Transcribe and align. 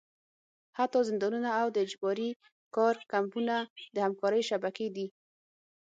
حتی 0.77 0.99
زندانونه 1.09 1.49
او 1.61 1.67
د 1.71 1.77
اجباري 1.85 2.29
کار 2.75 2.95
کمپونه 3.13 3.55
د 3.95 3.97
همکارۍ 4.05 4.41
شبکې 4.49 4.87
دي. 4.95 5.07